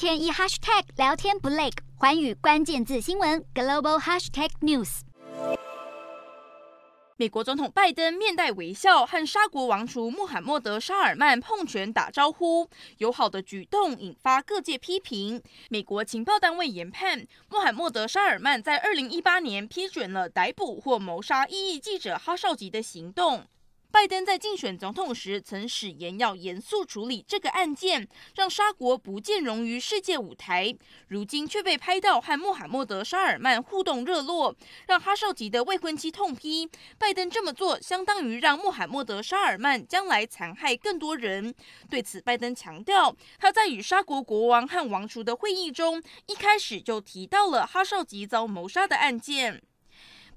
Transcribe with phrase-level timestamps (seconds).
[0.00, 5.00] 天一 hashtag 聊天不累，环宇关键字新闻 global hashtag news。
[7.18, 12.66] 美国总统拜登面带微笑和沙国王储穆罕默德沙尔曼碰拳打招呼，
[12.96, 15.42] 友好的举动引发各界批评。
[15.68, 23.44] 美国情报单位研判，穆罕默德沙尔曼在二零一八年批准了逮捕或谋杀异议记者哈绍吉的行动。
[23.92, 30.72] 拜登在竞选总统时曾誓言要严肃处理这个案件，让沙国不见容于世界舞台。
[31.08, 34.54] 如今却被拍到和穆罕默德沙尔曼互动热络，
[34.86, 41.52] 让哈少吉的未婚妻痛批拜登这么做相当于让穆罕默德沙尔曼将来残害更多人。
[41.90, 49.60] 对此，拜登强调他在与沙国国王和王储的会议中一开始就提到了哈少吉遭谋杀的案件。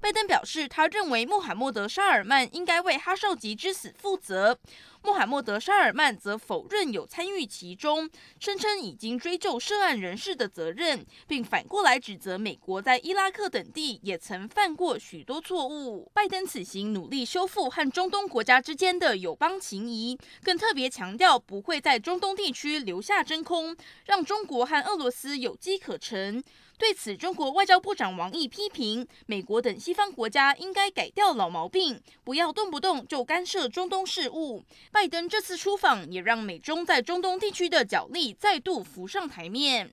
[0.04, 4.58] 拜登表示，他认为穆罕默德沙尔曼应该为哈绍吉之死负责。
[5.04, 8.08] 穆罕默德沙尔曼则否认有参与其中，
[8.40, 16.10] 声称已经追究涉案人士的责任，并反过来指责美国在伊拉克等地也曾犯过许多错误。
[16.14, 26.42] 拜登此行努力修复和中东国家之间的友邦情谊，更特别强调不会在中东地区留下真空，让中国和俄罗斯有机可乘。
[26.76, 34.64] 对此，中国外交部长王毅批评美国等西方国家应该改掉老毛病，不要动不动就干涉中东事务。
[34.94, 39.82] 拜登这次出访也让美中在中东地区的角力再度浮上台面。